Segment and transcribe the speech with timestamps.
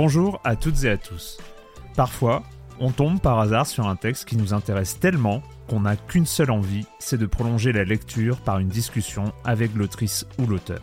[0.00, 1.38] Bonjour à toutes et à tous.
[1.96, 2.44] Parfois,
[2.78, 6.52] on tombe par hasard sur un texte qui nous intéresse tellement qu'on n'a qu'une seule
[6.52, 10.82] envie, c'est de prolonger la lecture par une discussion avec l'autrice ou l'auteur.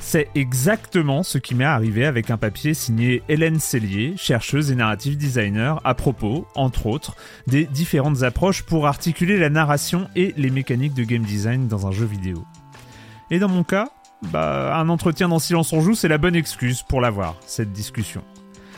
[0.00, 5.18] C'est exactement ce qui m'est arrivé avec un papier signé Hélène Cellier, chercheuse et narrative
[5.18, 7.14] designer, à propos, entre autres,
[7.46, 11.92] des différentes approches pour articuler la narration et les mécaniques de game design dans un
[11.92, 12.42] jeu vidéo.
[13.30, 13.90] Et dans mon cas,
[14.22, 18.22] bah, un entretien dans Silence on Joue, c'est la bonne excuse pour l'avoir, cette discussion.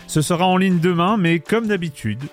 [0.06, 2.24] Ce sera en ligne demain, mais comme d'habitude,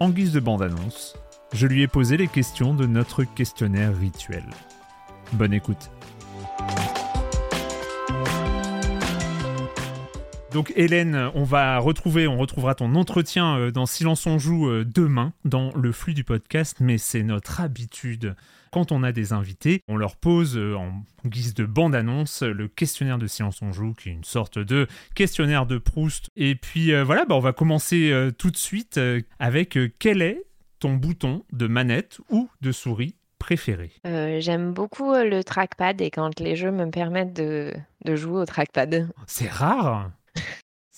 [0.00, 1.16] en guise de bande-annonce,
[1.52, 4.44] je lui ai posé les questions de notre questionnaire rituel.
[5.32, 5.90] Bonne écoute.
[10.56, 14.86] Donc Hélène, on va retrouver, on retrouvera ton entretien euh, dans Silence on joue euh,
[14.86, 18.34] demain dans le flux du podcast, mais c'est notre habitude
[18.72, 23.18] quand on a des invités, on leur pose euh, en guise de bande-annonce le questionnaire
[23.18, 26.30] de Silence on joue, qui est une sorte de questionnaire de Proust.
[26.36, 28.98] Et puis voilà, bah, on va commencer tout de suite
[29.38, 30.42] avec quel est
[30.80, 33.90] ton bouton de manette ou de souris préféré?
[34.04, 37.74] J'aime beaucoup le trackpad et quand les jeux me permettent de,
[38.06, 39.10] de jouer au trackpad.
[39.26, 40.10] C'est rare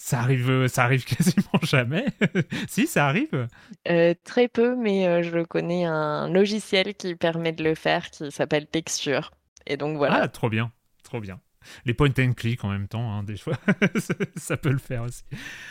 [0.01, 2.07] ça arrive, euh, ça arrive quasiment jamais.
[2.69, 3.49] si, ça arrive.
[3.89, 8.31] Euh, très peu, mais euh, je connais un logiciel qui permet de le faire, qui
[8.31, 9.33] s'appelle Texture.
[9.67, 10.23] Et donc voilà.
[10.23, 10.71] Ah, trop bien,
[11.03, 11.41] trop bien.
[11.85, 13.59] Les point and click en même temps, hein, des fois,
[14.37, 15.25] ça peut le faire aussi.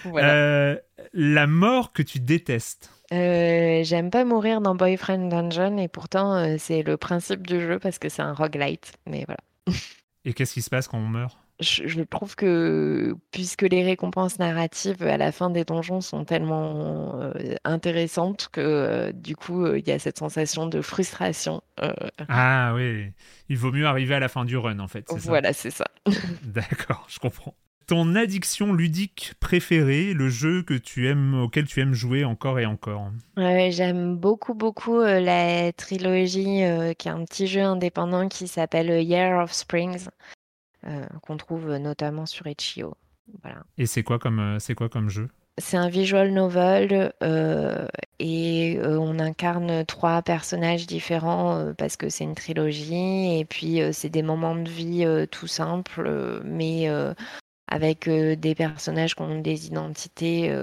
[0.06, 2.92] la mort que tu détestes.
[3.10, 8.10] J'aime pas mourir dans Boyfriend Dungeon et pourtant c'est le principe du jeu parce que
[8.10, 8.92] c'est un roguelite.
[9.08, 9.40] Mais voilà.
[10.26, 11.40] et qu'est-ce qui se passe quand on meurt?
[11.60, 17.34] Je, trouve que puisque les récompenses narratives à la fin des donjons sont tellement euh,
[17.64, 21.62] intéressantes que euh, du coup euh, il y a cette sensation de frustration.
[22.30, 23.12] Ah oui,
[23.50, 25.06] il vaut mieux arriver à la fin du run en fait.
[25.10, 25.86] Voilà, c'est ça.
[26.44, 27.56] D'accord, je comprends.
[27.88, 32.66] Ton addiction ludique préférée, le jeu que tu aimes, auquel tu aimes jouer encore et
[32.66, 33.12] encore?
[33.38, 36.64] J'aime beaucoup, beaucoup la trilogie,
[36.98, 40.10] qui est un petit jeu indépendant qui s'appelle Year of Springs.
[40.88, 42.96] Euh, qu'on trouve notamment sur Itch.io.
[43.42, 43.64] Voilà.
[43.78, 45.28] Et c'est quoi comme euh, c'est quoi comme jeu?
[45.58, 47.88] C'est un visual novel euh,
[48.20, 54.22] et on incarne trois personnages différents parce que c'est une trilogie et puis c'est des
[54.22, 56.88] moments de vie tout simples mais
[57.68, 60.56] avec des personnages qui ont des identités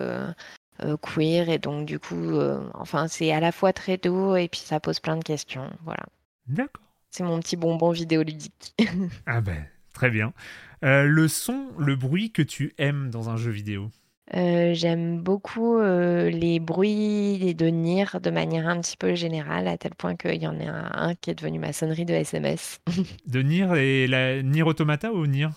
[1.02, 2.38] queer et donc du coup
[2.74, 6.04] enfin c'est à la fois très doux et puis ça pose plein de questions voilà.
[6.46, 6.84] D'accord.
[7.10, 8.76] C'est mon petit bonbon vidéoludique.
[9.26, 10.32] ah ben Très bien.
[10.84, 13.90] Euh, le son, le bruit que tu aimes dans un jeu vidéo
[14.34, 19.78] euh, J'aime beaucoup euh, les bruits de Nier de manière un petit peu générale, à
[19.78, 22.80] tel point qu'il y en a un, qui est devenu ma sonnerie de SMS.
[23.26, 25.48] de Nier et la Nier Automata ou Nier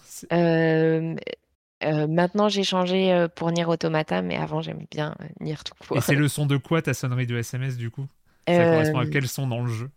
[1.81, 5.97] Maintenant, j'ai changé pour Nier Automata, mais avant, j'aimais bien Nier tout court.
[5.97, 8.07] Et c'est le son de quoi ta sonnerie de SMS du coup?
[8.47, 9.89] Ça correspond à quel son dans le jeu?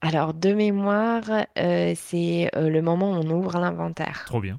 [0.00, 1.24] Alors, de mémoire,
[1.58, 4.22] euh, c'est euh, le moment où on ouvre l'inventaire.
[4.26, 4.58] Trop bien.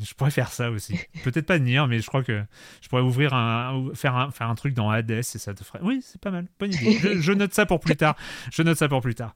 [0.00, 0.98] Je pourrais faire ça aussi.
[1.24, 2.42] Peut-être pas Nier, mais je crois que
[2.80, 5.78] je pourrais ouvrir un, faire un, faire un truc dans Hades et ça te ferait.
[5.82, 6.46] Oui, c'est pas mal.
[6.58, 7.20] Bonne idée.
[7.20, 8.16] Je, note ça pour plus tard.
[8.50, 9.34] Je note ça pour plus tard.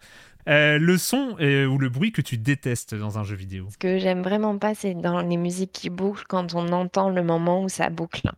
[0.48, 3.68] Euh, le son ou le bruit que tu détestes dans un jeu vidéo.
[3.70, 7.22] Ce que j'aime vraiment pas, c'est dans les musiques qui bouclent quand on entend le
[7.22, 8.30] moment où ça boucle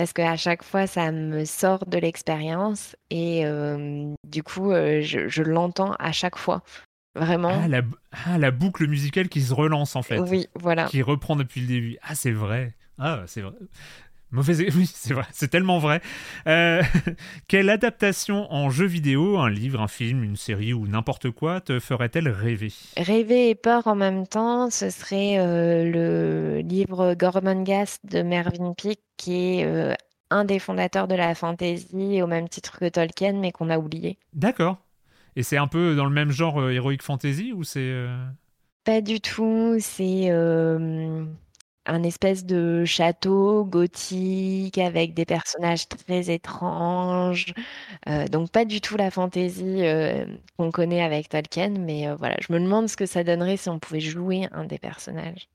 [0.00, 3.44] parce qu'à chaque fois, ça me sort de l'expérience et
[4.26, 6.62] du coup, je, l'entends à chaque fois.
[7.14, 7.50] Vraiment.
[7.64, 10.18] Ah la, ah, la, boucle musicale qui se relance en fait.
[10.18, 10.86] Oui, voilà.
[10.86, 11.98] Qui reprend depuis le début.
[12.00, 12.72] Ah, c'est vrai.
[12.96, 13.52] Ah, c'est vrai.
[14.32, 14.64] Mauvaise...
[14.76, 16.00] Oui, c'est vrai, c'est tellement vrai.
[16.46, 16.82] Euh,
[17.48, 21.78] quelle adaptation en jeu vidéo, un livre, un film, une série ou n'importe quoi te
[21.78, 22.72] ferait-elle rêver?
[22.96, 29.02] Rêver et peur en même temps, ce serait euh, le livre Gormenghast de Mervyn Peake,
[29.16, 29.94] qui est euh,
[30.30, 34.18] un des fondateurs de la fantasy, au même titre que Tolkien, mais qu'on a oublié.
[34.32, 34.78] D'accord.
[35.36, 37.94] Et c'est un peu dans le même genre Heroic Fantasy ou c'est...
[38.84, 40.30] Pas du tout, c'est
[41.86, 47.54] un espèce de château gothique avec des personnages très étranges.
[48.08, 50.24] Euh, donc pas du tout la fantaisie euh,
[50.56, 53.68] qu'on connaît avec Tolkien, mais euh, voilà, je me demande ce que ça donnerait si
[53.68, 55.48] on pouvait jouer un des personnages.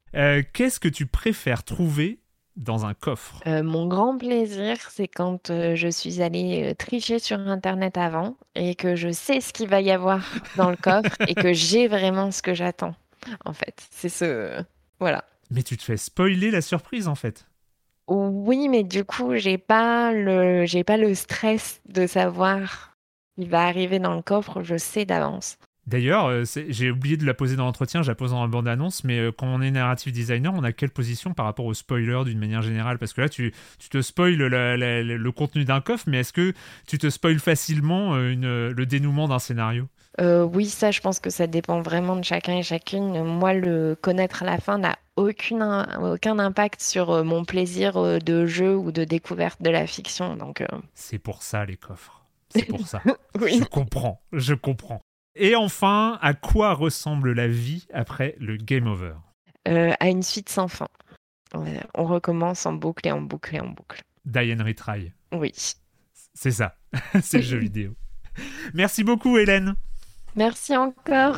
[0.54, 2.20] Qu'est-ce que tu préfères trouver
[2.56, 3.42] dans un coffre?
[3.48, 8.38] Euh, mon grand plaisir, c'est quand euh, je suis allée euh, tricher sur Internet avant
[8.56, 10.24] et que je sais ce qu'il va y avoir
[10.56, 12.96] dans le coffre et que j'ai vraiment ce que j'attends.
[13.44, 14.64] En fait, c'est ce...
[15.00, 15.26] Voilà.
[15.56, 17.48] Mais tu te fais spoiler la surprise en fait.
[18.08, 22.94] Oui, mais du coup, j'ai pas le, j'ai pas le stress de savoir
[23.40, 25.58] qui va arriver dans le coffre, je sais d'avance.
[25.88, 29.04] D'ailleurs, euh, j'ai oublié de la poser dans l'entretien, je la pose dans la bande-annonce,
[29.04, 32.24] mais euh, quand on est narrative designer, on a quelle position par rapport au spoiler
[32.26, 32.98] d'une manière générale?
[32.98, 36.20] Parce que là, tu, tu te spoiles la- la- la- le contenu d'un coffre, mais
[36.20, 36.54] est-ce que
[36.88, 39.88] tu te spoiles facilement euh, une- le dénouement d'un scénario?
[40.20, 43.24] Oui, ça, je pense que ça dépend vraiment de chacun et chacune.
[43.24, 45.64] Moi, le connaître à la fin n'a aucune,
[46.02, 50.36] aucun impact sur euh, mon plaisir euh, de jeu ou de découverte de la fiction.
[50.36, 52.26] Donc, euh, C'est pour ça les coffres.
[52.50, 53.02] C'est pour ça.
[53.42, 53.60] oui.
[53.60, 55.02] Je comprends, je comprends.
[55.36, 59.14] Et enfin, à quoi ressemble la vie après le game over?
[59.68, 60.88] Euh, à une suite sans fin.
[61.94, 64.02] On recommence en boucle et en boucle et en boucle.
[64.26, 65.12] Die and retry.
[65.32, 65.54] Oui.
[66.34, 66.76] C'est ça,
[67.22, 67.94] c'est le jeu vidéo.
[68.74, 69.76] Merci beaucoup Hélène.
[70.36, 71.38] Merci encore.